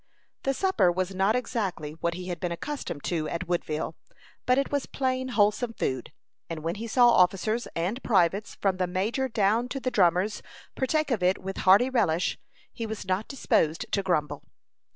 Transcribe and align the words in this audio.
The 0.41 0.55
supper 0.55 0.91
was 0.91 1.13
not 1.13 1.35
exactly 1.35 1.91
what 1.91 2.15
he 2.15 2.29
had 2.29 2.39
been 2.39 2.51
accustomed 2.51 3.03
to 3.03 3.29
at 3.29 3.47
Woodville, 3.47 3.95
but 4.47 4.57
it 4.57 4.71
was 4.71 4.87
plain 4.87 5.27
wholesome 5.27 5.73
food; 5.73 6.11
and 6.49 6.63
when 6.63 6.73
he 6.81 6.87
saw 6.87 7.11
officers 7.11 7.67
and 7.75 8.01
privates, 8.01 8.55
from 8.55 8.77
the 8.77 8.87
major 8.87 9.29
down 9.29 9.67
to 9.69 9.79
the 9.79 9.91
drummers, 9.91 10.41
partake 10.75 11.11
of 11.11 11.21
it 11.21 11.37
with 11.37 11.57
hearty 11.69 11.91
relish, 11.91 12.39
he 12.73 12.87
was 12.87 13.05
not 13.05 13.27
disposed 13.27 13.85
to 13.91 14.01
grumble. 14.01 14.41